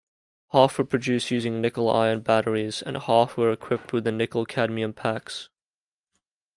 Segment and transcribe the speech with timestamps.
[0.51, 5.49] Half were produced using nickel-iron batteries and half were equipped with the nickel-cadmium packs.